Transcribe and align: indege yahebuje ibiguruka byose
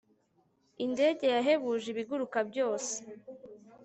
indege 0.85 1.25
yahebuje 1.35 1.87
ibiguruka 1.89 2.39
byose 2.49 2.93